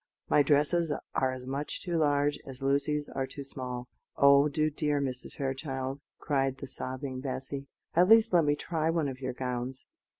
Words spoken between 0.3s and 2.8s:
dresses are as much too large as